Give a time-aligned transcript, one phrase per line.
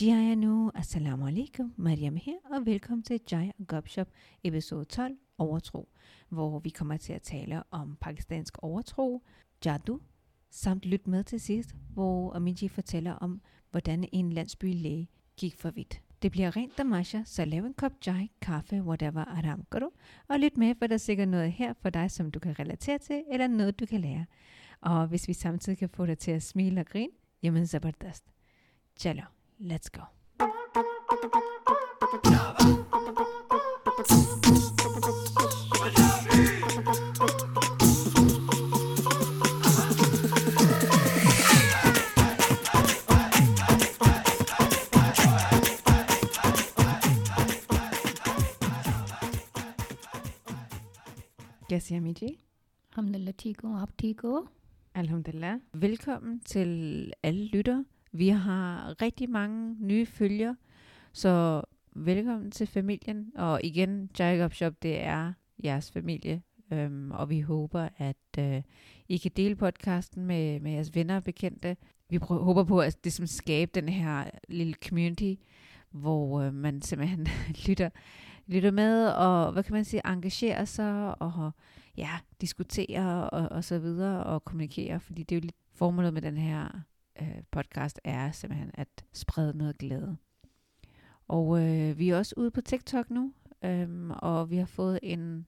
[0.00, 4.08] Jaya nu, assalamu alaikum, Mariam her, og velkommen til Jaya og Gopshop
[4.44, 5.88] episode 12, Overtro,
[6.28, 9.22] hvor vi kommer til at tale om pakistansk overtro,
[9.64, 10.00] jadoo,
[10.50, 16.00] samt lyt med til sidst, hvor Amiji fortæller om, hvordan en landsbylæge gik for vidt.
[16.22, 19.90] Det bliver rent damasha, så lav en kop chai, kaffe, whatever aram karo,
[20.28, 22.98] og lyt med, for der er sikkert noget her for dig, som du kan relatere
[22.98, 24.26] til, eller noget, du kan lære.
[24.80, 27.12] Og hvis vi samtidig kan få dig til at smile og grine,
[27.42, 28.24] jamen zabardast.
[28.96, 29.22] Chalo,
[29.64, 30.02] Let's go.
[51.70, 52.38] Yes, Yami ji.
[52.92, 54.48] Alhamdulillah, Tiko.
[54.94, 55.60] Alhamdulillah.
[55.72, 57.84] Velkommen til alle lytter
[58.14, 60.54] Vi har rigtig mange nye følger,
[61.12, 61.62] så
[61.92, 63.32] velkommen til familien.
[63.36, 65.32] Og igen, Jacob Shop, det er
[65.64, 68.62] jeres familie, øhm, og vi håber, at øh,
[69.08, 71.76] I kan dele podcasten med, med jeres venner og bekendte.
[72.08, 75.34] Vi prøver, håber på, at det som skaber den her lille community,
[75.90, 77.26] hvor øh, man simpelthen
[77.66, 77.90] lytter,
[78.46, 81.50] lytter med, og hvad kan man sige, engagerer sig, og
[81.96, 82.10] ja,
[82.40, 86.36] diskuterer og, og så videre, og kommunikerer, fordi det er jo lidt formålet med den
[86.36, 86.82] her
[87.20, 90.16] øh, podcast, er simpelthen at sprede noget glæde.
[91.28, 93.32] Og øh, vi er også ude på TikTok nu,
[93.64, 95.46] øhm, og vi har fået en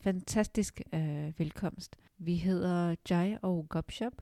[0.00, 1.96] fantastisk øh, velkomst.
[2.18, 4.12] Vi hedder Jai og Gopshop,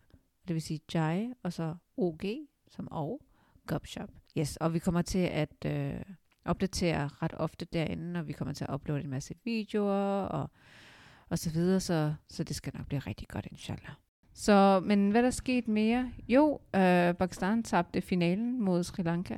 [0.49, 2.23] det vil sige Jai og så OG
[2.71, 3.21] som og
[3.67, 4.11] Gopshop.
[4.39, 6.01] Yes, og vi kommer til at øh,
[6.45, 10.51] opdatere ret ofte derinde, og vi kommer til at uploade en masse videoer og,
[11.29, 14.04] og så videre, så, så det skal nok blive rigtig godt, inshallah.
[14.35, 16.11] Så, men hvad der skete mere?
[16.29, 19.35] Jo, øh, Pakistan tabte finalen mod Sri Lanka.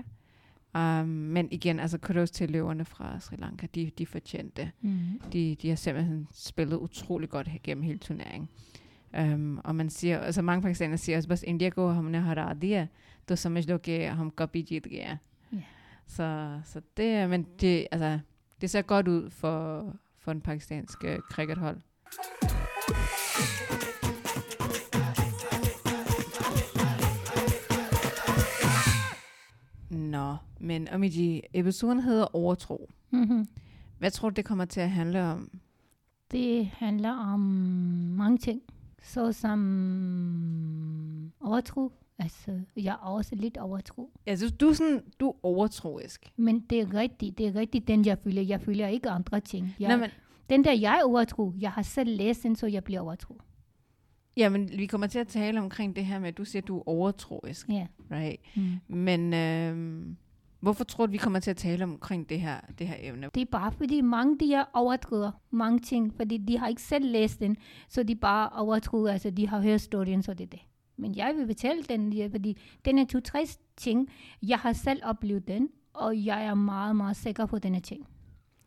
[0.74, 4.70] Um, men igen, altså kudos til løverne fra Sri Lanka, de, de fortjente.
[4.80, 5.20] Mm.
[5.32, 8.48] De, de har simpelthen spillet utrolig godt gennem hele turneringen.
[9.18, 12.86] Um, og man siger, altså mange pakistanere siger også, bas India ko humne hara diya,
[13.28, 15.16] to samajh lo ke hum kapi jeet gaya.
[15.54, 15.62] Yeah.
[16.06, 18.18] Så, så det, men det, altså,
[18.60, 19.84] det ser godt ud for,
[20.18, 21.80] for en pakistansk uh, crickethold.
[30.06, 32.90] Nå, men Omiji, episoden hedder Overtro.
[33.10, 33.48] Mm-hmm.
[33.98, 35.50] Hvad tror du, det kommer til at handle om?
[36.30, 37.40] Det handler om
[38.16, 38.62] mange ting.
[39.02, 41.92] Så som overtro.
[42.18, 44.10] Altså, jeg er også lidt overtro.
[44.26, 46.32] Ja, så du er, sådan, du er overtroisk.
[46.36, 47.38] Men det er rigtigt.
[47.38, 48.42] Det er rigtigt, den jeg føler.
[48.42, 49.74] Jeg føler ikke andre ting.
[49.80, 50.10] Jeg, Nå, men...
[50.50, 51.52] Den der, jeg er overtro.
[51.58, 53.40] Jeg har selv læst den, så jeg bliver overtro.
[54.36, 56.68] Ja, men vi kommer til at tale omkring det her med, at du siger, at
[56.68, 57.68] du er overtroisk.
[57.68, 57.74] Ja.
[57.74, 58.22] Yeah.
[58.22, 58.56] Right?
[58.56, 58.96] Mm.
[58.96, 60.06] Men øh,
[60.60, 63.30] hvorfor tror du, vi kommer til at tale omkring det her, det her emne?
[63.34, 67.10] Det er bare fordi mange de er overdriver mange ting, fordi de har ikke selv
[67.12, 67.56] læst den,
[67.88, 70.60] så de bare overtro, altså de har hørt historien, så det er det.
[70.96, 74.08] Men jeg vil fortælle den, fordi den er to-tre ting,
[74.42, 78.06] jeg har selv oplevet den, og jeg er meget, meget sikker på denne ting.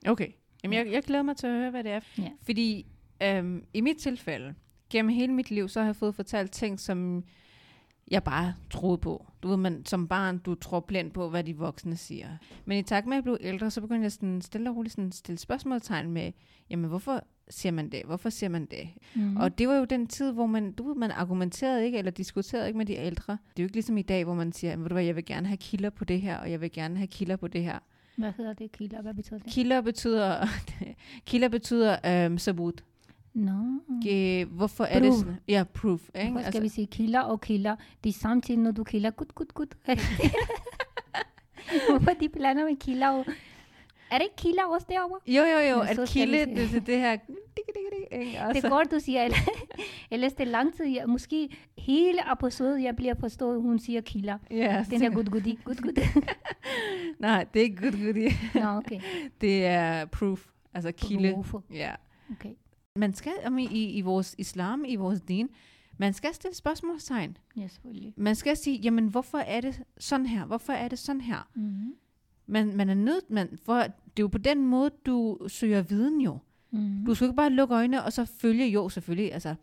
[0.08, 0.28] Okay.
[0.64, 2.00] Jamen, jeg, jeg glæder mig til at høre, hvad det er.
[2.18, 2.30] Ja.
[2.42, 2.86] Fordi
[3.24, 4.56] øhm, i mit tilfælde,
[4.90, 7.24] gennem hele mit liv, så har jeg fået fortalt ting, som
[8.12, 9.26] jeg bare troede på.
[9.44, 12.28] Du ved, man, som barn, du tror blindt på, hvad de voksne siger.
[12.66, 14.96] Men i takt med, at jeg blev ældre, så begyndte jeg sådan stille og roligt
[14.96, 16.32] sådan stille spørgsmålstegn med,
[16.70, 18.02] jamen hvorfor siger man det?
[18.06, 18.90] Hvorfor siger man det?
[19.16, 19.38] Mm.
[19.38, 22.68] Og det var jo den tid, hvor man, du ved, man argumenterede ikke, eller diskuterede
[22.68, 23.34] ikke med de ældre.
[23.34, 25.26] Det er jo ikke ligesom i dag, hvor man siger, ved du hvad, jeg vil
[25.26, 27.80] gerne have kilder på det her, og jeg vil gerne have kilder på det her.
[28.16, 29.02] Hvad hedder det, kilder?
[29.02, 29.54] Hvad betyder det?
[29.54, 30.46] Kilder betyder,
[31.30, 32.84] kilder betyder øhm, sabut.
[33.34, 33.80] No.
[33.98, 34.96] Okay, hvorfor proof.
[34.96, 35.40] er det sådan?
[35.48, 36.10] Ja, proof.
[36.16, 36.32] Ikke?
[36.32, 37.76] Hvorfor skal altså, vi sige kilder og kilder?
[38.04, 39.66] Det er samtidig, når du kilder, gud, gud, gud.
[41.90, 43.26] hvorfor de blander med kilder og...
[44.12, 45.20] Er det ikke kilder også derovre?
[45.28, 45.80] Jo, jo, jo.
[45.80, 47.18] At kilde, det, det, det her...
[48.54, 49.30] Det er godt, du siger.
[50.12, 50.86] Ellers det er lang tid.
[50.86, 54.38] Jeg, måske hele episoden, jeg bliver forstået, hun siger kilder.
[54.52, 55.58] Ja, Den er good goodie.
[55.64, 56.24] Good good.
[57.20, 58.32] Nej, det er ikke good goodie.
[58.54, 59.00] Nå, okay.
[59.42, 60.46] Det er proof.
[60.74, 61.34] Altså kilde.
[61.34, 61.64] Proof.
[61.74, 61.92] Ja.
[62.32, 62.54] Okay
[63.00, 65.50] man skal, i, i vores islam, i vores din,
[65.98, 67.38] man skal stille spørgsmålstegn.
[67.58, 68.14] Ja, selvfølgelig.
[68.18, 70.46] Man skal sige, jamen hvorfor er det sådan her?
[70.46, 71.50] Hvorfor er det sådan her?
[71.56, 71.94] Mm-hmm.
[72.48, 76.22] Man, man er nødt, man, for det er jo på den måde, du søger viden
[76.22, 76.38] jo.
[76.72, 77.06] Mm-hmm.
[77.06, 79.56] Du skal ikke bare lukke øjnene og så følge, jo selvfølgelig, altså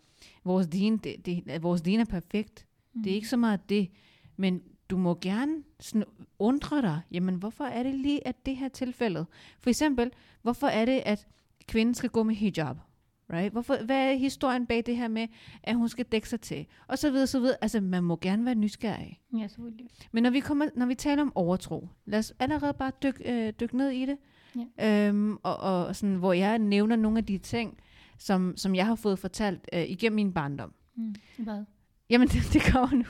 [0.45, 2.67] vores din, det, det, vores din er perfekt.
[2.67, 3.03] Mm-hmm.
[3.03, 3.91] Det er ikke så meget det,
[4.37, 6.05] men du må gerne sådan
[6.39, 9.27] undre dig, jamen hvorfor er det lige, at det her tilfælde?
[9.61, 10.11] For eksempel,
[10.43, 11.27] hvorfor er det, at
[11.69, 12.77] kvinden skal gå med hijab?
[13.33, 13.53] Right?
[13.53, 15.29] Hvorfor, hvad er historien bag det her med,
[15.63, 16.67] at hun skal dække sig til?
[16.87, 17.57] Og så videre, så videre.
[17.61, 19.21] Altså, man må gerne være nysgerrig.
[19.39, 19.87] Ja, selvfølgelig.
[20.13, 23.53] Men når vi, kommer, når vi taler om overtro, lad os allerede bare dykke øh,
[23.61, 24.19] dyk ned i det.
[24.79, 25.09] Ja.
[25.09, 27.79] Øhm, og, og sådan, hvor jeg nævner nogle af de ting,
[28.19, 30.75] som, som jeg har fået fortalt øh, igennem min barndom.
[30.97, 31.15] Mm.
[31.39, 31.65] Hvad?
[32.11, 33.05] Jamen, det, det kommer nu.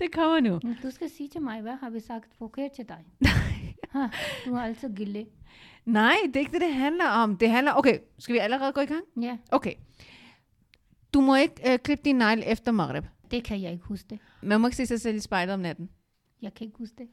[0.00, 0.60] det kommer nu.
[0.62, 3.04] Men Du skal sige til mig, hvad har vi sagt forkert til dig?
[3.92, 4.06] ha,
[4.46, 5.26] du er altid gilde.
[5.84, 7.36] Nej, det er ikke det, det handler om.
[7.36, 7.72] Det handler...
[7.74, 9.02] Okay, skal vi allerede gå i gang?
[9.20, 9.74] Ja, Okay.
[11.14, 13.04] Du må ikke øh, klippe din negl efter Maghreb.
[13.30, 14.18] det kan jeg ikke huske det.
[14.42, 15.90] Man må ikke se sig selv i spejlet om natten.
[16.42, 17.08] Jeg kan ikke huske det.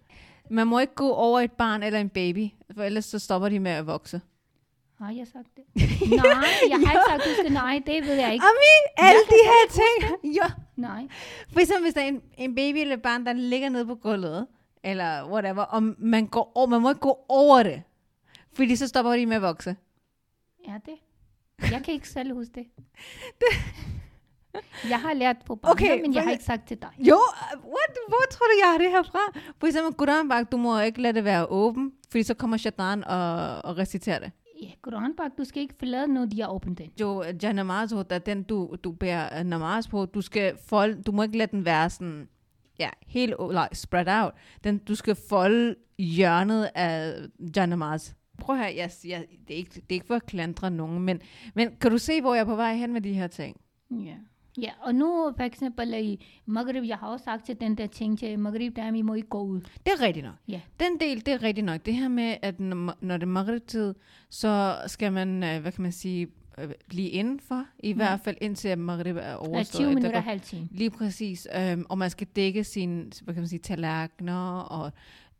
[0.49, 3.59] Man må ikke gå over et barn eller en baby, for ellers så stopper de
[3.59, 4.21] med at vokse.
[4.99, 5.63] Har jeg sagt det?
[6.09, 8.45] nej, jeg har ikke sagt, du skal nej, det ved jeg ikke.
[8.45, 10.33] Ami, alle Jeg de her ting.
[10.35, 10.47] Ja.
[10.75, 11.07] Nej.
[11.53, 13.95] For eksempel, hvis der er en, en baby eller et barn, der ligger nede på
[13.95, 14.47] gulvet,
[14.83, 17.83] eller whatever, og man, går over, man må ikke gå over det,
[18.53, 19.75] fordi så stopper de med at vokse.
[20.67, 20.95] Er det?
[21.71, 22.67] Jeg kan ikke selv huske det.
[24.89, 26.89] Jeg har lært på barnet, Okay, men jeg har ikke sagt til dig.
[26.97, 27.97] Jo, uh, what?
[28.07, 29.41] hvor tror du, jeg har det her fra?
[29.59, 33.61] For eksempel, Quranbak, du må ikke lade det være åben, fordi så kommer shaitan og,
[33.65, 34.31] og reciterer det.
[34.61, 36.91] Ja, Koranbak, du skal ikke forlade noget, de har åbent den.
[37.01, 41.23] Jo, janamaz hota, den du, du bærer øh, namaz på, du skal folde, du må
[41.23, 42.27] ikke lade den være sådan,
[42.79, 44.33] ja, helt like, spread out.
[44.63, 47.13] Den, du skal folde hjørnet af
[47.55, 48.13] janamaz.
[48.37, 51.21] Prøv her, jeg siger, det er ikke, det er ikke for at klandre nogen, men,
[51.55, 53.61] men kan du se, hvor jeg er på vej hen med de her ting?
[53.91, 54.15] Ja.
[54.61, 58.19] Ja, og nu for eksempel i Maghrib, jeg har også sagt til den der ting
[58.19, 59.61] til Maghrib, der I må ikke gå ud.
[59.61, 60.35] Det er rigtigt nok.
[60.47, 60.61] Ja.
[60.79, 61.85] Den del, det er rigtigt nok.
[61.85, 63.95] Det her med, at når, når det er maghrib-tid,
[64.29, 66.27] så skal man, øh, hvad kan man sige,
[66.59, 67.97] øh, blive indenfor, i Mm.
[67.97, 69.67] hvert fald indtil maghrib er overstået.
[69.67, 70.67] 20 Der minutter, halv time.
[70.71, 71.47] Lige præcis.
[71.55, 74.91] Øhm, og man skal dække sine, hvad kan man sige, tallerkener, og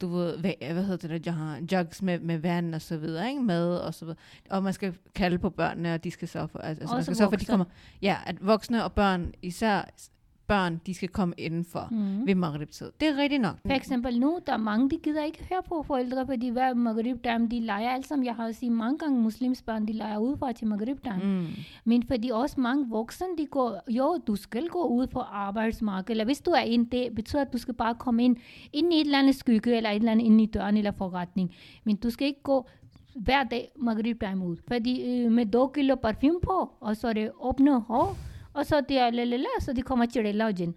[0.01, 3.41] du ved, hvad, hvad hedder det der, jugs med, med vand og så videre, ikke?
[3.41, 4.17] Mad og så videre.
[4.49, 7.31] Og man skal kalde på børnene, og de skal sørge for, altså, man skal sørge
[7.31, 7.65] for, de kommer,
[8.01, 9.89] ja, at voksne og børn, især
[10.47, 12.27] børn, de skal komme indenfor mm.
[12.27, 12.91] Ved maghrib-tid.
[12.99, 13.55] Det er rigtigt nok.
[13.65, 17.23] For eksempel nu, der er mange, de gider ikke høre på forældre, fordi hver Maghrib
[17.23, 18.25] time, de leger alle sammen.
[18.25, 21.23] Jeg har set mange gange muslims børn, de leger udefra til Maghrib time.
[21.23, 21.47] Mm.
[21.85, 26.25] Men fordi også mange voksne, de går, jo, du skal gå ud på arbejdsmarkedet, eller
[26.25, 28.37] hvis du er ind, det betyder, at du skal bare komme ind,
[28.73, 31.55] ind i et eller andet skygge, eller et eller andet ind i døren, eller forretning.
[31.83, 32.67] Men du skal ikke gå
[33.15, 34.57] hver dag Maghrib time ud.
[34.67, 38.17] Fordi øh, med 2 kilo parfume på, og så er det åbne hår,
[38.57, 40.75] og så det er lalala, så de kommer til gin.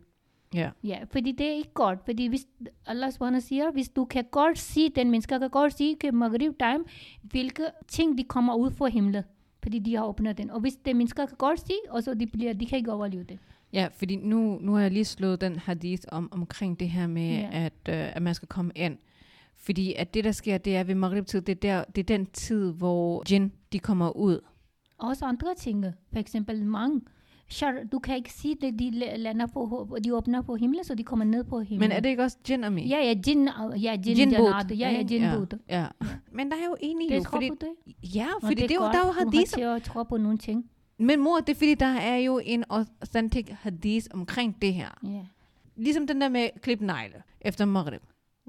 [0.54, 0.70] Ja.
[0.84, 1.98] Ja, fordi det er ikke godt.
[2.04, 2.46] Fordi hvis
[2.86, 6.52] Allah subhanahu siger, hvis du kan godt sige, den mennesker kan godt sige, at Maghrib
[6.58, 6.84] time,
[7.22, 9.22] hvilke ting de kommer ud fra himlen.
[9.62, 10.50] Fordi de har åbnet den.
[10.50, 13.24] Og hvis det mennesker kan godt sige, og så de, bliver, de kan ikke overleve
[13.24, 13.38] det.
[13.72, 17.30] Ja, fordi nu, nu har jeg lige slået den hadith om, omkring det her med,
[17.30, 17.48] ja.
[17.52, 18.98] at, øh, at man skal komme ind.
[19.56, 22.26] Fordi at det, der sker, det er ved maghrib-tid, det er, der, det er den
[22.26, 24.40] tid, hvor jinn, de kommer ud.
[24.98, 25.84] Også andre ting.
[26.12, 27.00] For eksempel mange.
[27.50, 30.94] Shar, du kan ikke sige det, de la- lander på, de åbner på himlen, så
[30.94, 31.78] de kommer ned på himlen.
[31.88, 34.90] Men er det ikke også jinn og Ja, ja, jinn, ja, jinn, Jinbud, janat, ja,
[34.90, 35.58] ja, jinbud.
[35.68, 35.86] Ja, ja.
[36.32, 37.68] Men der er jo enig Det jo, fordi, det.
[38.14, 39.52] ja, fordi det, er jo, der er jo Du har hadith.
[39.52, 40.70] til at tro på nogle ting.
[40.98, 44.98] Men mor, det er fordi, der er jo en authentic hadith omkring det her.
[45.04, 45.20] Ja.
[45.76, 48.02] Ligesom den der med klip negle efter maghrib.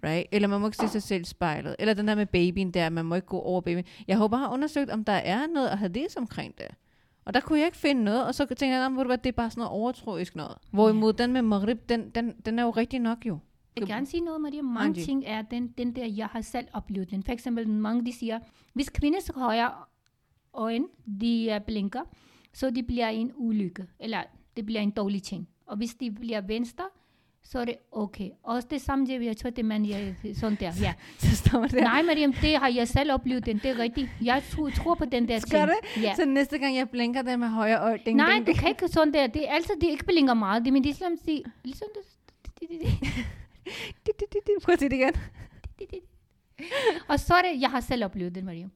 [0.03, 0.25] Right?
[0.31, 1.75] Eller man må ikke se sig selv spejlet.
[1.79, 3.83] Eller den der med babyen der, man må ikke gå over babyen.
[4.07, 6.65] Jeg har jo bare undersøgt, om der er noget at have det omkring det.
[7.25, 9.17] Og der kunne jeg ikke finde noget, og så tænkte jeg, "Nå, ved du hvad,
[9.17, 10.57] det er bare sådan noget overtroisk noget.
[10.71, 13.39] Hvorimod den med Maghrib, den, den, den er jo rigtig nok jo.
[13.75, 14.61] Jeg vil gerne sige noget, Maria.
[14.61, 15.03] Mange Angie.
[15.05, 17.23] ting er den, den der, jeg har selv oplevet den.
[17.23, 18.39] For eksempel, mange de siger,
[18.73, 19.71] hvis kvinders højre
[20.53, 20.85] øjne,
[21.21, 22.01] de er blinker,
[22.53, 24.23] så det bliver en ulykke, eller
[24.57, 25.47] det bliver en dårlig ting.
[25.65, 26.83] Og hvis de bliver venstre,
[27.43, 28.29] så er det okay.
[28.43, 30.71] Også det samme, det jeg tror, det man ja, sådan der.
[30.81, 30.93] Ja.
[31.19, 31.81] Så står der.
[31.81, 33.57] Nej, Mariam, det har jeg selv oplevet den.
[33.57, 34.09] Det er rigtigt.
[34.21, 35.47] Jeg tror, tror på den der ting.
[35.47, 36.03] Skal det?
[36.03, 36.15] Ja.
[36.15, 38.59] Så næste gang jeg blinker den med højre øje, ding, Nej, ding, du ding.
[38.59, 39.27] kan ikke sådan der.
[39.27, 40.65] Det er altid, de ikke blinker meget.
[40.65, 42.03] Det, men islam siger, ligesom det,
[42.61, 42.77] di, di,
[44.33, 44.51] di.
[44.63, 45.13] Prøv at sige det igen.
[47.09, 48.67] Og så er det, jeg har selv oplevet det, Maria.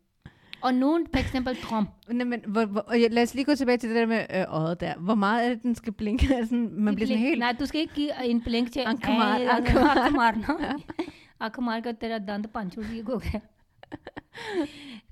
[0.62, 1.90] Og nogen, for eksempel Trump.
[2.10, 4.46] Nej, men hvor, hvor, og lad os lige gå tilbage til det der med øh,
[4.48, 4.94] øjet der.
[4.96, 6.36] Hvor meget er det, den skal blinke?
[6.36, 7.40] Altså, man den bliver sådan helt...
[7.40, 8.84] Nej, du skal ikke give en blink til...
[8.86, 9.98] Ankumar, Ankumar.
[9.98, 10.80] Ankumar,
[11.40, 13.40] Ankumar ka tera dand panchuri go gaya.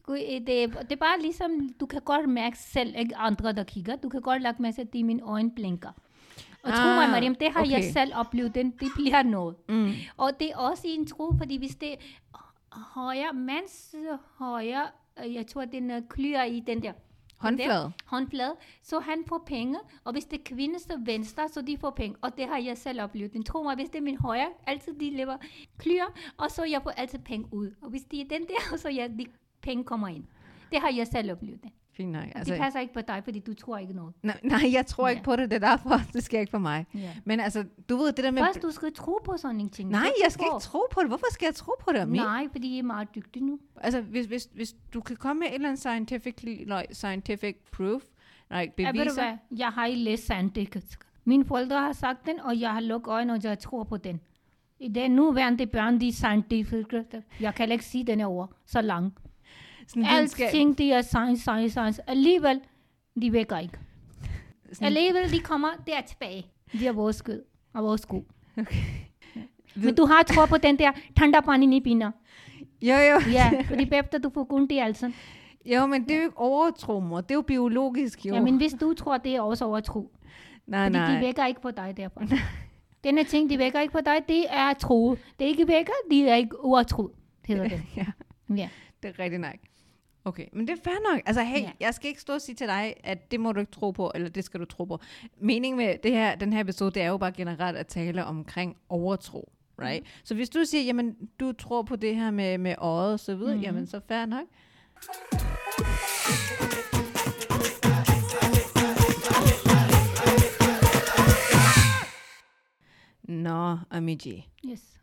[0.09, 3.95] Øh, det, det er bare ligesom, du kan godt mærke selv, ikke andre, der kigger.
[3.95, 5.89] Du kan godt lagt mærke til, at de mine øjne blinker.
[6.63, 7.71] Og ah, tro mig, ah, Mariam, det har okay.
[7.71, 8.55] jeg selv oplevet.
[8.55, 9.55] Den, det bliver noget.
[9.69, 9.91] Mm.
[10.17, 11.95] Og det er også i en tro, fordi hvis det
[12.71, 13.95] højre, mands
[14.37, 16.93] højre jeg tror, den øh, klyer i den der
[17.37, 17.91] Håndflade.
[18.05, 21.89] håndflade, så han får penge, og hvis det er kvinde, så venstre, så de får
[21.89, 22.17] penge.
[22.21, 23.33] Og det har jeg selv oplevet.
[23.33, 25.37] Den tror mig, hvis det er min højre, altid de lever
[25.77, 26.05] klyer,
[26.37, 27.71] og så jeg får altid penge ud.
[27.81, 29.25] Og hvis de er den der, så jeg, de
[29.61, 30.23] penge kommer ind.
[30.71, 31.59] Det har jeg selv oplevet.
[31.97, 32.23] Fint nok.
[32.35, 34.13] Altså, det passer ikke på dig, fordi du tror ikke noget.
[34.23, 35.23] nej, nej, jeg tror ikke Ja.
[35.23, 36.85] på det, det er derfor, det sker ikke for mig.
[36.93, 37.11] Ja.
[37.25, 38.41] Men altså, du ved det der med...
[38.43, 39.89] Først, du skal tro på sådan en ting.
[39.89, 40.57] Nej, jeg skal på.
[40.57, 41.07] ikke tro på det.
[41.09, 42.07] Hvorfor skal jeg tro på det?
[42.09, 43.59] Nej, fordi I er meget dygtige nu.
[43.81, 48.01] Altså, hvis, hvis, hvis du kan komme med et eller andet scientific, like, scientific proof,
[48.51, 49.57] like Ja, beviser, hvad?
[49.59, 50.83] Jeg har ikke læst scientific.
[51.25, 54.19] Mine forældre har sagt den, og jeg har lukket øjnene, og jeg tror på den.
[54.79, 56.85] I det nuværende børn, de er scientific.
[57.39, 59.13] Jeg kan ikke sige denne ord så lang.
[59.87, 62.09] Sådan Alting, de er science, science, science.
[62.09, 62.61] Alligevel,
[63.21, 63.77] de vækker ikke.
[64.73, 66.45] sådan, Alligevel, de kommer der tilbage.
[66.73, 67.41] De er vores skyld
[67.73, 68.25] og vores sko.
[68.57, 68.75] okay.
[69.75, 72.05] Men du har tro på den der tanda pani ni pina.
[72.81, 73.19] Jo, jo.
[73.31, 75.11] Ja, fordi bagefter du får kun det altså.
[75.65, 77.21] Jo, men det er jo ikke overtro, mor.
[77.21, 78.33] Det er jo biologisk, jo.
[78.33, 80.11] Ja, men hvis du tror, det er også overtro.
[80.67, 81.15] nej, Fordi nej.
[81.15, 82.21] de vækker ikke på dig derfor.
[83.03, 85.11] Denne ting, de vækker ikke på dig, det er tro.
[85.11, 87.15] Det er ikke vækker, de er ikke overtro.
[87.45, 87.81] hedder det.
[87.97, 88.05] ja,
[88.55, 88.69] Ja.
[89.03, 89.55] det er rigtigt nok.
[90.25, 91.21] Okay, men det er fair nok.
[91.25, 91.71] Altså, hey, Ja.
[91.79, 94.11] jeg skal ikke stå og sige til dig, at det må du ikke tro på,
[94.15, 94.99] eller det skal du tro på.
[95.37, 98.77] Meningen med det her, den her episode, det er jo bare generelt at tale omkring
[98.89, 99.51] overtro.
[99.81, 100.01] Right?
[100.03, 100.07] Mm.
[100.23, 103.35] Så hvis du siger, jamen, du tror på det her med, med øjet og så
[103.35, 103.61] videre, mm.
[103.61, 104.45] jamen, så fair nok.
[113.23, 114.49] Nå, Amiji.
[114.65, 115.01] Yes.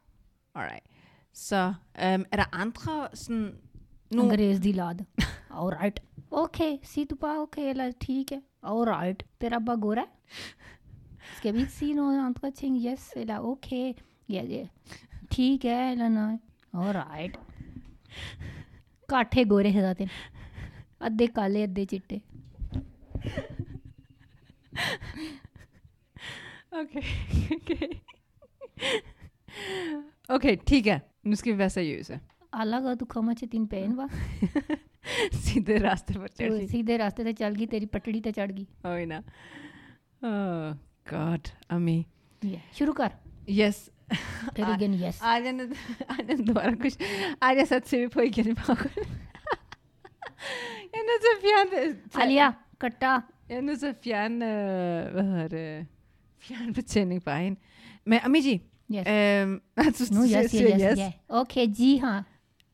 [0.54, 0.84] Alright.
[1.32, 3.54] Så um, er der andre sådan...
[4.10, 5.04] अंग्रेज़ दी लाद।
[5.52, 6.00] और right
[6.32, 11.92] okay सी तुपा okay ला ठीक है। और राइट तेरा अब्बा गोरा इसके भी सी
[11.94, 13.88] नो आंतका छिंग यस ला ओके
[14.30, 14.68] ये ये
[15.32, 16.38] ठीक है ला ना।
[16.74, 17.36] और राइट
[19.08, 20.06] काठे गोरे है जाते
[21.00, 22.20] अद्धे काले अद्धे चिट्टे।
[26.72, 27.00] ओके
[27.54, 27.86] ओके
[30.34, 31.00] ओके ठीक है।
[31.32, 32.20] उसकी वैसा यूज़ है।
[32.52, 34.08] अलग तू खमा च तीन पहन वा।
[35.34, 38.66] सीधे रास्ते पर चढ़ गई। सीधे रास्ते से चल गई तेरी पटड़ी तो चढ़ गई।
[38.86, 39.22] ओए ना।
[41.10, 42.06] गॉड अमी
[42.78, 43.10] शुरू कर।
[43.48, 45.22] Yes again, yes.
[45.22, 45.60] Aryan
[46.10, 46.98] Aryan दोबारा कुछ
[47.42, 49.00] आर्या साथ से भी कोई गिर पाकर
[50.94, 51.68] यानी सफियान
[52.22, 55.48] आलिया कट्टा। यानी सफियान और
[56.40, 57.56] फियान बच्चे नहीं पाए।
[58.08, 59.06] मैं अमी जी Yes.
[59.06, 59.62] Um,
[60.10, 61.66] no, yes, yes, yes, yes.
[61.66, 62.24] जी हाँ।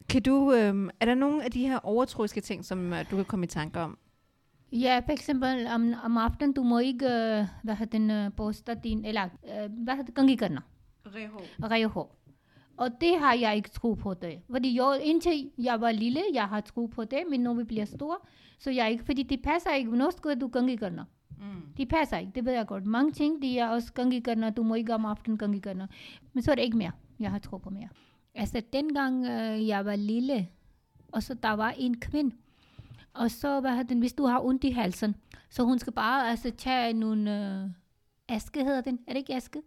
[0.08, 3.25] Kan du, øh, er der nogle af de her overtroiske ting, som øh, du kan
[3.25, 3.98] komme i tanke om?
[4.72, 8.75] Ja, for eksempel om, om aftenen, du må ikke, øh, hvad hedder den, øh, poste
[8.84, 10.60] din, eller øh, hvad hedder gangi karna?
[11.06, 11.40] Reho.
[11.62, 12.06] Reho.
[12.76, 14.40] Og det har jeg ikke tro på det.
[14.50, 17.84] Fordi jeg, indtil jeg var lille, jeg har tro på det, men nu vi bliver
[17.84, 18.16] store,
[18.58, 19.88] så jeg ikke, fordi det passer ikke.
[19.88, 21.04] Hvornår skal du gangi karna?
[21.30, 21.72] Mm.
[21.76, 22.86] Det passer ikke, det ved jeg godt.
[22.86, 25.86] Mange ting, de er også gangi karna, du må ikke om aftenen gangi karna.
[26.32, 27.88] Men så er det ikke mere, jeg har tro på mere.
[28.36, 30.48] Altså, dengang øh, jeg var lille,
[31.12, 32.36] og så der var en kvinde,
[33.12, 35.16] og så, hvad den, hvis du har ondt i halsen,
[35.50, 37.70] så hun skal bare altså, tage nogle øh,
[38.28, 39.62] aske, hedder den, er det ikke aske?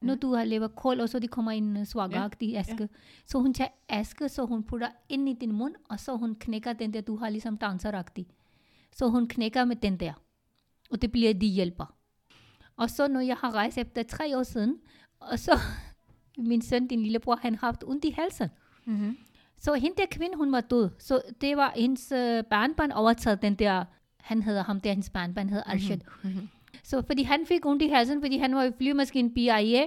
[0.00, 2.76] Når du har lever kold, og så de kommer en uh, svagagtig aske.
[2.80, 2.86] Ja.
[3.26, 6.72] Så hun tager aske, så hun putter ind i din mund, og så hun knækker
[6.72, 8.26] den der, du har ligesom danseragtig.
[8.92, 10.12] Så hun knækker med den der.
[10.90, 11.94] Og det bliver de hjælper.
[12.76, 14.78] Og så når jeg har rejst efter tre år siden,
[15.20, 15.58] og så
[16.38, 18.48] min søn, din lillebror, han har haft ondt i halsen.
[18.84, 19.16] Mm-hmm.
[19.58, 20.90] Så hende der kvinde, hun var død.
[20.98, 23.84] Så det var hendes øh, barnbarn overtaget den der,
[24.20, 25.98] han hedder ham der, hendes barnbarn hedder Arshad.
[26.22, 26.48] Mm-hmm.
[26.82, 29.86] Så fordi han fik ondt i halsen, fordi han var i flyvemaskinen BIA,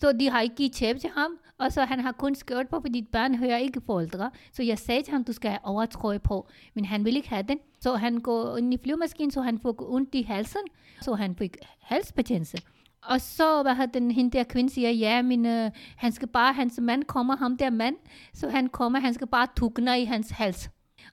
[0.00, 2.80] så de har ikke givet tæp til ham, og så han har kun skørt på,
[2.80, 4.30] fordi barn hører ikke forældre.
[4.52, 7.42] Så jeg sagde til ham, du skal have overtrøje på, men han ville ikke have
[7.42, 7.58] den.
[7.80, 10.60] Så han går ind i flyvemaskinen, så han får ondt i halsen,
[11.00, 12.58] så han fik halsbetændelse.
[13.08, 16.52] Og så hvad har den hende der kvinde siger, ja, men øh, han skal bare,
[16.52, 17.96] hans mand kommer, ham der mand,
[18.34, 20.70] så han kommer, han skal bare tukne i hans hals.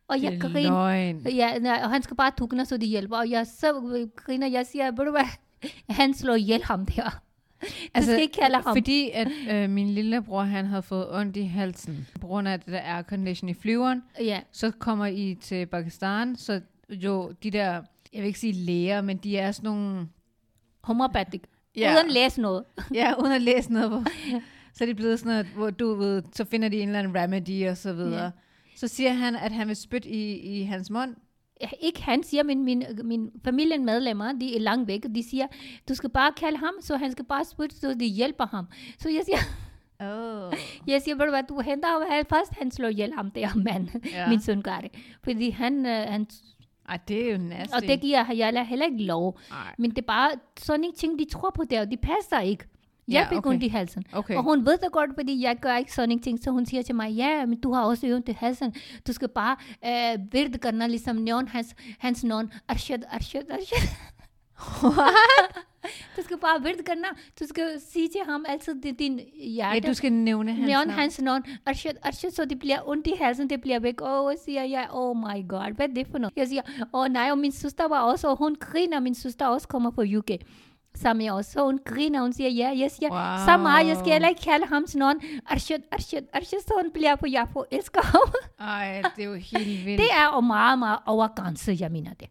[0.07, 1.29] Og jeg er griner.
[1.29, 3.17] Ja, nej, og han skal bare tukne, så det hjælper.
[3.17, 5.25] Og jeg så griner, jeg siger, ved du hvad,
[5.89, 7.09] han slår ihjel ham der.
[7.61, 8.75] Du altså, skal ikke kalde ham.
[8.75, 12.73] Fordi at øh, min lillebror, han havde fået ondt i halsen, på grund af det
[12.73, 17.71] der aircondition i flyveren, Ja, så kommer I til Pakistan, så jo, de der,
[18.13, 20.07] jeg vil ikke sige læger, men de er sådan nogle...
[20.81, 21.41] homopatik.
[21.75, 22.63] Ja, Uden læse noget.
[22.93, 24.03] ja uden at læse noget, hvor,
[24.73, 27.15] så er det blevet sådan noget, hvor du ved, så finder de en eller anden
[27.15, 28.23] remedy og så videre.
[28.23, 28.31] Ja.
[28.75, 31.15] Så siger han, at han vil spytte i, i hans mund.
[31.61, 35.47] Ja, Ikke han siger, men min, min familiemedlemmer, de er langt væk, de siger,
[35.89, 38.65] du skal bare kalde ham, så han skal bare spytte, så det hjælper ham.
[38.99, 39.37] Så jeg siger,
[39.99, 40.53] Oh.
[40.93, 43.87] jeg siger, ved du hvad, du henter ham først, han slår ihjel ham der mand.
[44.11, 44.29] Ja.
[44.29, 44.91] Min søn gør det.
[45.23, 46.27] Fordi han, øh, han
[46.89, 47.75] Ej, det er jo nasty.
[47.75, 49.39] og det giver jeg heller ikke lov.
[49.51, 49.57] Ej.
[49.77, 52.63] Men det er bare sådan en ting, de tror på der, og de passer ikke.
[53.07, 53.49] Jeg Ja, fik okay.
[53.49, 54.03] ondt i halsen.
[54.13, 54.35] Okay.
[54.35, 56.83] Og hun ved det godt, fordi jeg gør ikke sådan en ting, så hun siger
[56.83, 58.73] til mig, ja, men du har også ondt i halsen.
[59.07, 63.87] Du skal bare øh, virde gøre, ligesom nævn hans, hans navn, Arshad, Arshad, Arshad.
[66.17, 66.95] du skal bare virde gøre,
[67.39, 69.75] du skal sige til ham altid, det din hjerte.
[69.83, 70.99] Ja, du skal nævne hans Nævn navn.
[70.99, 74.01] hans navn, Arshad, Arshad, så det bliver ondt i halsen, det bliver væk.
[74.01, 76.33] Åh, oh, siger jeg, oh my god, hvad er det for noget?
[76.35, 76.61] Jeg siger,
[76.93, 79.91] åh oh, nej, og min søster var også, og hun griner, min søster også kommer
[79.91, 80.29] fra UK.
[81.15, 83.45] Med os, så hun griner, hun siger, ja, jeg siger, Wow.
[83.45, 86.91] så meget, jeg skal heller ikke kalde ham sådan nogen, Arshad, Arshad, Arshad, så hun
[86.91, 88.33] bliver på, jeg på elsker ham.
[88.69, 89.99] Ej, det er jo helt vildt.
[90.01, 92.27] det er jo meget, meget over grænse, jeg mener det.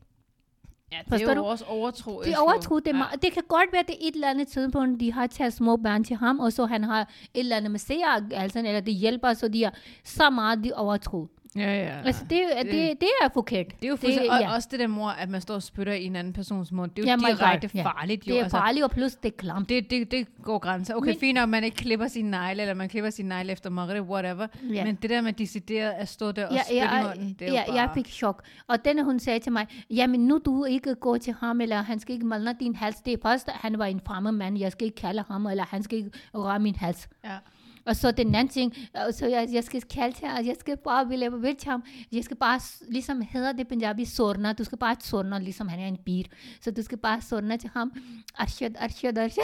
[0.93, 1.47] Ja, det forstår er jo du?
[1.49, 2.19] også overtro.
[2.19, 5.13] Er overtro, det, meget, det kan godt være, det er et eller andet tidspunkt, de
[5.13, 8.29] har taget små børn til ham, og så han har et eller andet med seer,
[8.33, 9.71] altså, eller det hjælper, så de er
[10.05, 11.29] så meget de overtro.
[11.57, 12.01] Ja, ja.
[12.05, 13.67] Altså, det, det, det, det er forkert.
[13.67, 14.55] Det er jo fuldstændig, og ja.
[14.55, 16.91] også det der mor, at man står og spytter i en anden persons mund.
[16.91, 17.83] Det er jo Ja, direkte God, ja.
[17.85, 18.29] farligt.
[18.29, 18.33] Jo.
[18.33, 19.69] Det er altså, farligt, og plus det er klamt.
[19.69, 20.95] det, det, det går grænser.
[20.95, 23.71] Okay, Men- fint at man ikke klipper sin negle, eller man klipper sin negle efter
[23.71, 24.47] Maghreb, whatever.
[24.73, 24.85] Ja.
[24.85, 27.49] Men det der med decideret at stå der og Ja, spytte i ja, munden, det
[27.49, 27.77] er ja, bare...
[27.77, 28.43] jeg fik chok.
[28.69, 32.01] Og denne hun sagde til mig, jamen nu du ikke går til ham, eller han
[32.01, 32.97] skal ikke malne din hals.
[32.97, 35.83] Det er først, han var en fremmed mand, jeg skal ikke kalde ham, eller han
[35.83, 37.09] skal ikke røre min hals.
[37.25, 37.37] Ja.
[37.87, 40.77] Og så den anden ting, og så jeg, jeg skal kalde til ham, jeg skal
[40.77, 44.65] bare ville vil til ham, jeg skal bare, s- ligesom hedder det punjabi, sorna, du
[44.65, 46.23] skal bare sorna, ligesom han er en pir.
[46.61, 47.93] Så du skal bare sorna til ham,
[48.39, 49.43] Arshad, Arshad, Arshad.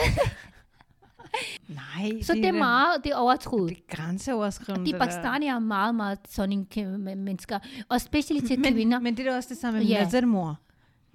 [1.67, 3.69] Nej, Så det er da- meget, det er overtroet.
[3.69, 4.85] Det er grænseoverskridende.
[4.85, 5.05] De det der.
[5.07, 7.59] pakistanier er meget, meget sådan en kæ- men- mennesker.
[7.89, 8.99] Og specielt til men, kvinder.
[8.99, 9.93] Men det er da også det samme med Ja.
[9.95, 10.03] yeah.
[10.03, 10.59] nazarmor.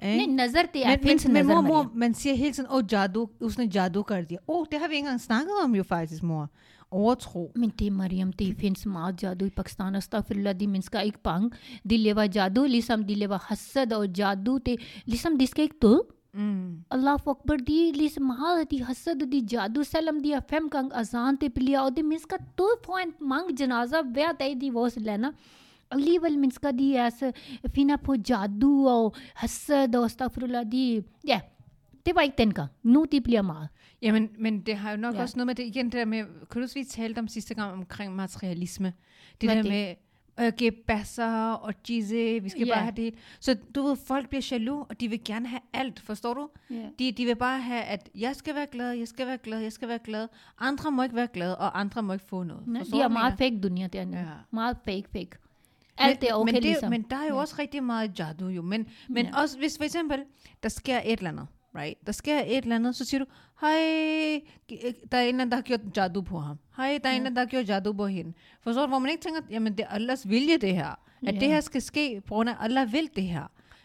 [0.03, 1.89] Nej, nazar, det er men, findes men, men nazar, mor, mor, Maria.
[1.95, 4.39] man siger hele tiden, åh, oh, jadoo, usne jadoo gør det.
[4.49, 6.51] Åh, oh, det har vi ikke engang snakket om jo faktisk, mor.
[6.91, 7.53] Overtro.
[7.57, 9.95] Men det, Mariam, det findes meget jadoo i Pakistan.
[9.95, 11.51] Astaghfirullah, de mennesker er ikke bange.
[11.91, 14.59] De lever jadoo, ligesom de lever hasad og jadoo.
[14.59, 15.97] Det, ligesom de skal ikke dø.
[16.35, 16.85] Mm.
[16.91, 20.71] Allah Akbar, de er ligesom meget, de hasad og de jadoo, selvom de er fem
[20.71, 24.97] gange azan det bliver, og de mennesker død foran mange janazer hver dag i vores
[25.01, 25.33] lande.
[25.91, 27.33] Alligevel mennesker, de er så
[27.75, 31.41] finder på jadoo og hasad og astaghfirullah, de, ja,
[32.07, 32.71] det var ikke dengang.
[32.83, 33.69] Nu de bliver meget.
[34.05, 35.21] Jamen, men det har jo nok Ja.
[35.21, 37.73] også noget med det, igen det der med, kan du vi talte om sidste gang
[37.73, 38.93] omkring materialisme.
[39.41, 39.71] Det Hvad der det?
[39.71, 39.95] med
[40.47, 42.75] øh, gebasser og jizze, vi skal Ja.
[42.75, 43.15] bare have det.
[43.41, 46.49] Så du ved, folk bliver jaloux, og de vil gerne have alt, forstår du?
[46.71, 46.89] Ja.
[46.99, 49.73] De, de vil bare have, at jeg skal være glad, jeg skal være glad, jeg
[49.73, 50.29] skal være glad.
[50.59, 52.67] Andre må ikke være glade, og andre må ikke få noget.
[52.67, 54.17] Nej, de er meget fake dunia der nu.
[54.17, 54.25] Ja.
[54.51, 55.31] Meget fake, fake.
[55.99, 56.91] Alt men, er okay men, det, ligesom.
[56.91, 57.41] men der er jo Ja.
[57.41, 58.63] også rigtig meget jadoo jo.
[58.63, 59.41] Men, men Ja.
[59.41, 60.23] også hvis for eksempel,
[60.63, 62.07] der sker et eller andet, right?
[62.07, 63.27] Der sker et eller andet, så siger du,
[63.61, 64.41] hej,
[65.13, 66.59] der er en eller anden, der har gjort jadoo på ham.
[66.77, 68.33] Hej, der er en eller anden, der har gjort jadoo på hende.
[68.63, 70.91] Forstår du, hvor man ikke tænker, jamen det er Allahs vilje det her.
[71.27, 71.41] At Ja.
[71.41, 73.43] det her skal ske, på grund af, Allah vil det her.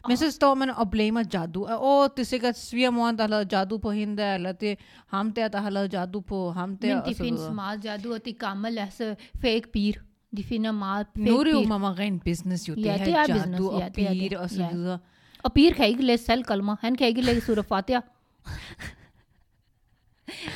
[0.08, 1.19] Men så står man og blamer.
[1.19, 4.71] At, Åh, det er sikkert svigermoren, der har lavet jadoo på hende der, eller det
[4.71, 4.75] er
[5.08, 8.25] ham der, der har lavet jadoo på ham der, Men det findes meget jadoo, og
[8.25, 9.93] det er gammel, altså fake pir.
[10.38, 13.06] De finder meget fake Nu er det jo mamma ren business jo, Ja, det her
[13.06, 14.71] det er jadoo business, og ja, er beat og så Ja.
[14.71, 14.97] videre.
[15.56, 16.75] Pir kan ikke læse selv kalmer.
[16.82, 17.99] Han kan ikke læse surah Fatiha.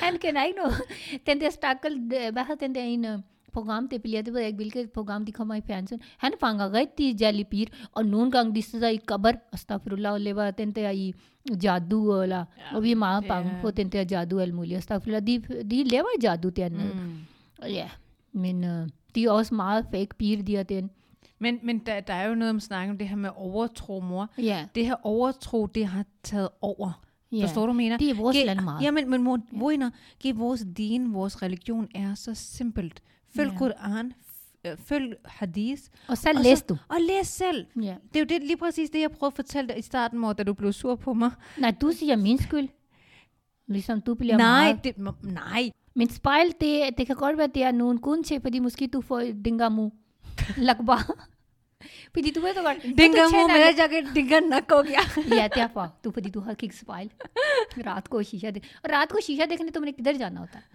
[0.03, 0.75] Han kender ikke noget.
[1.27, 4.47] Den der stakkel, øh, hvad hedder den der ene program, det bliver, det ved jeg
[4.47, 5.99] ikke, hvilket program de kommer i fjernsyn.
[6.17, 10.51] Han fanger rigtig jali pir, og nogle gange de sidder i kabar, astaghfirullah, og lever
[10.51, 11.13] den der i
[11.63, 14.53] jadoo, eller, Ja, og vi er meget det bange er- på den der jadoo alt
[14.53, 14.77] muligt.
[14.77, 15.39] Astaghfirullah, de,
[15.71, 16.93] de lever i jadoo dernede.
[16.93, 17.69] Mm.
[17.69, 17.89] Ja,
[18.31, 18.63] men
[21.39, 24.29] Men, men der, der er jo noget om snakke om det her med overtro, mor.
[24.37, 27.03] Ja, Det her overtro, det har taget over.
[27.31, 27.43] ja.
[27.43, 27.97] Forstår du, mener?
[27.97, 28.83] Det er vores Ge- land meget.
[28.83, 29.39] Jamen, men mor,
[29.71, 29.89] ja.
[30.19, 33.01] Ge, vores din, vores religion er så simpelt.
[33.35, 33.57] Følg Ja.
[33.57, 34.13] Koran,
[34.65, 36.77] øh, følg hadith, Og så læs du.
[36.89, 37.65] og læs selv.
[37.81, 37.95] Ja.
[38.13, 40.33] Det er jo det, lige præcis det, jeg prøvede at fortælle dig i starten, mor,
[40.33, 41.31] da du blev sur på mig.
[41.57, 42.67] Nej, du siger min skyld.
[43.67, 44.83] Ligesom du bliver nej, meget.
[44.83, 45.69] det, nej.
[45.95, 49.01] Men spejl, det, det kan godt være, det er nogen grund til, fordi måske du
[49.01, 49.91] får dingamu.
[50.57, 50.97] लगबा
[52.13, 52.77] fordi du ved du godt.
[52.97, 55.03] Dengang hun med जाके डिंगन नक हो गया
[55.37, 57.09] या त्या फा तू fordi तू हर किक स्पाइल
[57.83, 60.65] रात को शीशा देख और रात को शीशा देखने तुमने किधर जाना होता है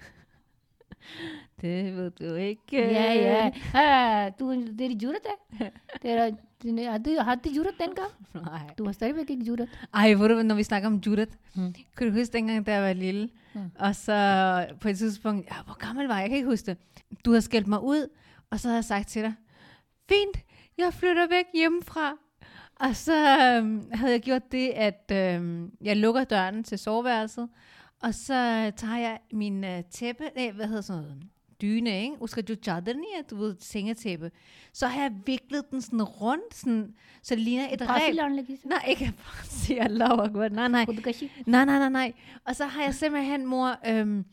[4.38, 4.44] तू
[4.78, 5.70] तेरी ज़रूरत है
[6.02, 6.24] तेरा
[7.24, 8.06] हाथ ज़रूरत है इनका
[8.76, 11.30] तू हंसता है एक ज़रूरत आई वो नो विस्ता कम ज़रूरत
[11.98, 14.18] फिर हुस तेंगा ते valil og så
[14.80, 16.78] på et tidspunkt ja hvor gammel var jeg jeg kan ikke huske det
[17.24, 18.08] du har skældt mig ud
[18.52, 19.34] og så har jeg sagt til dig
[20.08, 20.38] fint,
[20.78, 22.16] jeg flytter væk hjemmefra.
[22.80, 27.48] Og så øhm, havde jeg gjort det, at øhm, jeg lukker døren til soveværelset,
[28.02, 31.22] og så tager jeg min øh, tæppe, nej, hvad hedder sådan noget,
[31.61, 32.15] dyne, ikke?
[32.19, 34.31] Uska du chadrni, du ved, sengetæppe.
[34.73, 38.15] Så har jeg viklet den sådan rundt, sådan, så det ligner et फांसी reb.
[38.15, 40.49] लाने लगी से Nej, ikke sige Allah Akbar.
[40.49, 40.85] Nej, nej.
[40.85, 42.13] खुदकशी Nej, nej, nej, nej.
[42.45, 44.25] Og så har jeg simpelthen, mor, øhm,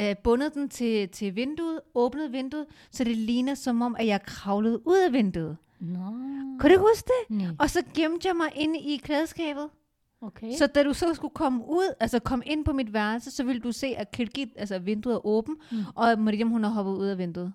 [0.00, 4.22] øh, bundet den til, til vinduet, åbnet vinduet, så det ligner som om, at jeg
[4.22, 5.56] kravlede ud af vinduet.
[5.80, 6.12] Nå.
[6.60, 7.36] Kan du huske det?
[7.36, 7.48] Nej.
[7.58, 9.68] Og så gemte jeg mig inde i klædeskabet.
[10.25, 10.51] Okay.
[10.57, 13.61] Så da du så skulle komme ud, altså komme ind på mit værelse, så ville
[13.61, 15.77] du se, at kirkit, altså vinduet er åbent, Mm.
[15.95, 17.53] og Mariam hun har hoppet ud af vinduet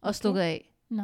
[0.00, 0.12] og Okay.
[0.14, 0.70] stukket af.
[0.90, 1.02] Nå.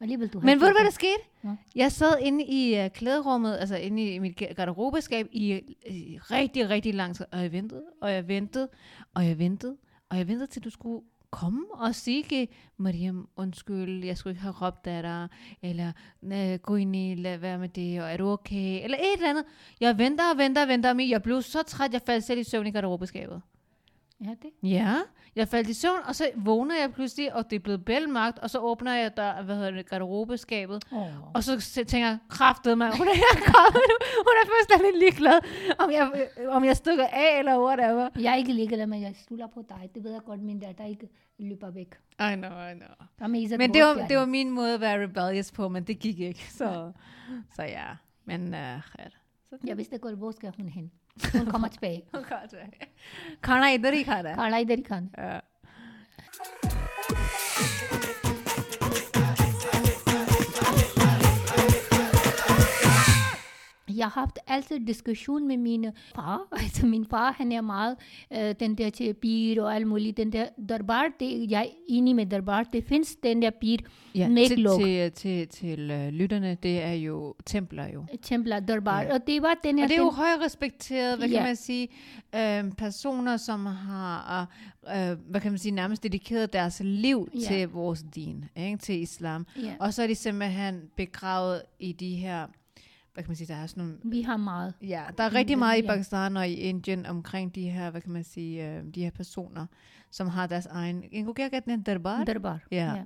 [0.00, 1.18] Alligevel, du Men ved du, hvad der skete?
[1.42, 1.50] Nå.
[1.76, 5.90] Jeg sad inde i uh, klæderummet, altså inde i mit ga- garderobeskab, i uh,
[6.30, 8.68] rigtig, rigtig lang tid, og jeg ventede, og jeg ventede,
[9.14, 9.76] og jeg ventede,
[10.08, 14.54] og jeg ventede til du skulle komme og sige, Mariam, undskyld, jeg skulle ikke have
[14.62, 15.28] råbt af dig,
[15.62, 15.92] eller
[16.56, 19.44] gå ind i, lad være med det, og er du okay, eller et eller andet.
[19.80, 22.44] Jeg venter og venter og venter, men jeg blev så træt, jeg faldt selv i
[22.44, 23.42] søvn i garderobeskabet.
[24.24, 24.50] Ja, det.
[24.70, 24.94] Ja,
[25.36, 28.50] jeg faldt i søvn, og så vågner jeg pludselig, og det er blevet bælmagt, og
[28.50, 31.32] så åbner jeg der, hvad hedder det, garderobeskabet, Oh.
[31.34, 35.38] og så tænker jeg, kraftet mig, hun er her kommet nu, hun er fuldstændig ligeglad,
[35.78, 38.08] om jeg, øh, om jeg stykker af, eller whatever.
[38.20, 39.90] Jeg er ikke ligeglad at jeg stoler på dig.
[39.94, 41.94] Det ved jeg godt, min datter ikke løber væk.
[42.20, 43.28] I know, I know.
[43.28, 46.20] Mest Men det var, det var min måde at være rebellious på, men det gik
[46.20, 46.92] ikke, så,
[47.56, 47.86] så ja.
[48.24, 48.80] Men, uh,
[49.64, 50.90] Jeg vidste godt, hvor skal hun hen.
[51.58, 52.02] मच पे
[53.44, 55.40] खाना इधर ही खा रहा है खाना इधर ही खाना
[63.98, 66.40] Jeg har haft altid diskussion med mine far.
[66.62, 67.96] Altså min far, han er meget
[68.32, 70.16] øh, den der til pir og alt muligt.
[70.16, 72.62] Den der darbar, det, jeg er enig med darbar.
[72.62, 73.76] Det findes den der pir,
[74.14, 78.04] Ja, Make til, til, til, til uh, lytterne, det er jo templer jo.
[78.22, 79.02] templer, darbar.
[79.02, 79.14] Ja.
[79.14, 79.84] Og det var den her...
[79.84, 81.34] Og det er jo den, højt respekteret, hvad Ja.
[81.36, 81.88] kan man sige,
[82.34, 84.48] øh, personer, som har,
[84.96, 87.40] øh, hvad kan man sige, nærmest dedikeret deres liv Ja.
[87.40, 88.76] til vores din, ikke?
[88.78, 89.46] til islam.
[89.62, 89.72] ja.
[89.80, 92.46] Og så er de simpelthen begravet i de her,
[93.18, 94.74] hvad kan man sige, der er sådan nogle, Vi har meget.
[94.82, 95.86] ja, der er rigtig meget i Ja.
[95.92, 99.66] Pakistan og i Indien omkring de her, hvad kan man sige, øh, de her personer,
[100.10, 101.34] som har deres egen, en
[101.68, 102.58] en darbar, Darbar.
[102.70, 103.02] Ja.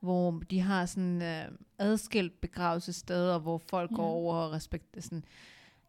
[0.00, 1.44] hvor de har sådan øh,
[1.78, 3.96] adskilt begravelsessteder, hvor folk Ja.
[3.96, 5.24] går over og respekt, sådan,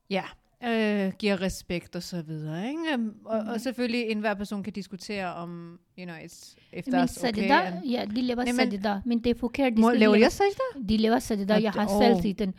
[0.10, 0.24] ja,
[0.64, 2.68] øh, giver respekt og så videre.
[2.70, 2.80] Ikke?
[2.96, 3.50] Um, og, Mhm.
[3.50, 7.72] og selvfølgelig enhver person kan diskutere om, you know, it's, if Men that's sajda, okay.
[7.78, 9.02] And, ja, de laver Nej, men- sajda.
[9.06, 9.74] Men det er forkert.
[9.78, 10.88] De må, laver lave- jeg sajda?
[10.90, 11.54] De laver sajda.
[11.62, 12.02] Jeg har åh.
[12.04, 12.54] selv set den.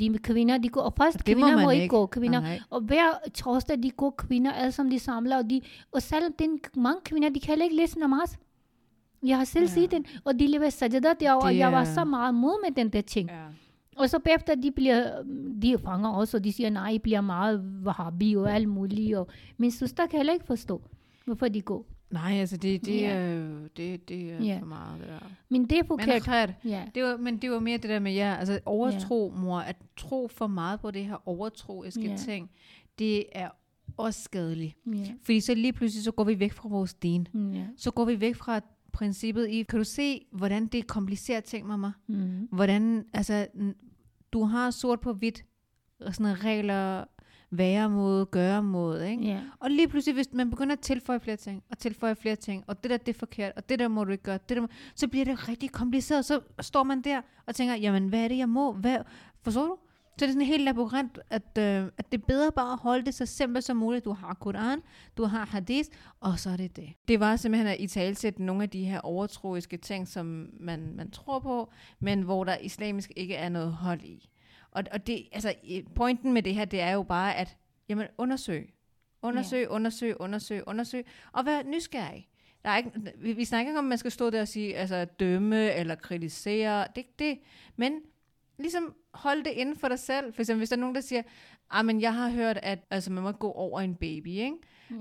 [0.00, 0.80] De kvinder, de går.
[0.80, 2.06] Og først, kvinder må ikke gå.
[2.06, 2.60] Kvinder, Nej.
[2.70, 5.60] Og hver torsdag, de går kvinder, alle sammen de samler, og, de,
[5.92, 8.34] og selv den, mange kvinder, de kan heller ikke læse namaz.
[9.26, 9.70] Jeg har selv Ja.
[9.74, 12.88] set den, og de lever sajda derovre, og jeg var så meget mod med den
[12.92, 13.30] der ting.
[13.30, 13.36] Ja.
[13.96, 15.22] Og så bagefter, de bliver,
[15.62, 19.16] de fanger også, og de siger, nej, I bliver meget wahhabi og alt muligt.
[19.16, 20.82] Og min søster kan heller ikke forstå,
[21.24, 21.86] hvorfor de går.
[22.10, 23.08] Nej, altså det, det, Ja.
[23.12, 24.58] er, jo- det, det er Ja.
[24.60, 25.00] for meget.
[25.00, 25.18] Det der.
[25.48, 26.22] Men det er Men forkert.
[26.22, 26.82] Khat, Ja.
[26.94, 30.28] det var, men det var mere det der med, ja, altså overtro, mor, at tro
[30.28, 32.16] for meget på det her overtroiske Ja.
[32.16, 32.50] ting,
[32.98, 33.48] det er
[33.96, 34.76] også skadeligt.
[34.86, 35.06] Ja.
[35.22, 37.26] Fordi så lige pludselig, så går vi væk fra vores din.
[37.34, 37.64] Ja.
[37.76, 38.60] Så går vi væk fra
[38.92, 41.92] princippet i, kan du se, hvordan det er kompliceret ting, mamma?
[42.06, 42.48] Mm.
[42.52, 43.46] Hvordan, altså,
[44.32, 45.44] du har sort på hvidt,
[46.00, 47.04] sådan regler,
[47.50, 49.24] være mod, gøre mod, ikke?
[49.24, 49.40] Ja.
[49.60, 52.82] Og lige pludselig, hvis man begynder at tilføje flere ting, og tilføje flere ting, og
[52.82, 54.68] det der, det er forkert, og det der må du ikke gøre, det der må,
[54.94, 56.24] så bliver det rigtig kompliceret.
[56.24, 58.72] Så står man der og tænker, jamen, hvad er det, jeg må?
[58.72, 58.98] Hvad?
[59.42, 59.76] Forstår du?
[60.12, 63.04] Så det er sådan helt labyrint, at, øh, at det er bedre bare at holde
[63.04, 64.04] det så simpelt som muligt.
[64.04, 64.82] Du har Koran,
[65.16, 65.88] du har Hadith,
[66.20, 66.92] og så er det det.
[67.08, 71.10] Det var simpelthen at i talsætte nogle af de her overtroiske ting, som man, man
[71.10, 71.70] tror på,
[72.00, 74.28] men hvor der islamisk ikke er noget hold i.
[74.70, 75.54] Og, og det, altså,
[75.94, 77.56] pointen med det her, det er jo bare, at
[77.88, 78.74] jamen, undersøg.
[79.22, 82.28] Undersøg, undersøg, undersøg, undersøg, og vær nysgerrig.
[82.64, 84.76] Der er ikke, vi, vi snakker ikke om, at man skal stå der og sige,
[84.76, 87.38] altså dømme eller kritisere, det, det,
[87.76, 87.92] men
[88.62, 90.32] ligesom hold det inden for dig selv.
[90.34, 91.22] For eksempel, hvis der er nogen, der siger,
[91.70, 94.56] ah, men jeg har hørt, at altså, man må gå over en baby, ikke?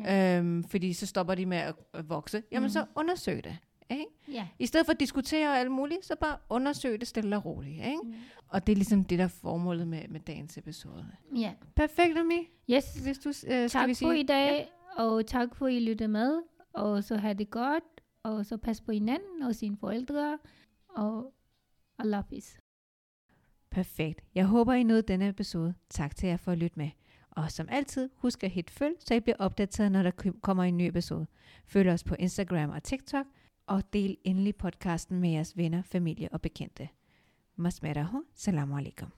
[0.06, 0.38] Ja.
[0.38, 2.44] Øhm, fordi så stopper de med at, at vokse.
[2.52, 2.70] Jamen, Mm.
[2.70, 3.58] så undersøg det.
[3.90, 4.06] Ikke?
[4.32, 4.48] ja.
[4.60, 7.76] I stedet for at diskutere alt muligt, så bare undersøg det stille og roligt.
[7.86, 8.00] Ikke?
[8.04, 8.14] Mm.
[8.48, 11.06] Og det er ligesom det, der er formålet med, med dagens episode.
[11.36, 11.54] ja.
[11.76, 12.48] Perfekt, Ami.
[12.70, 12.86] Yes.
[13.04, 14.20] Hvis du, øh, skal Tak vi for sige...
[14.20, 16.42] i dag, og tak for, at I lyttede med.
[16.74, 17.84] Og så have det godt,
[18.24, 20.38] og så pas på hinanden og sine forældre.
[20.90, 21.34] Og
[22.00, 22.56] Allah Hafiz.
[23.72, 24.22] Perfekt.
[24.36, 25.74] Jeg håber, I nåede denne episode.
[25.90, 26.90] Tak til jer for at lytte med.
[27.32, 30.78] Og som altid, husk at hit følg, så I bliver opdateret, når der kommer en
[30.78, 31.28] ny episode.
[31.66, 33.26] Følg os på Instagram og TikTok,
[33.68, 36.90] og del endelig podcasten med jeres venner, familie og bekendte.
[37.56, 39.12] Masmerahu, salam alaikum.